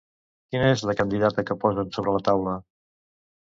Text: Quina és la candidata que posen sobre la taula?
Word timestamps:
Quina 0.53 0.71
és 0.77 0.81
la 0.91 0.95
candidata 1.01 1.45
que 1.51 1.59
posen 1.65 1.93
sobre 1.99 2.17
la 2.17 2.23
taula? 2.31 2.57